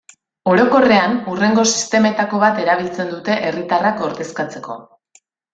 [0.53, 4.83] Orokorrean, hurrengo sistemetako bat erabiltzen dute herritarrak ordezkatzeko.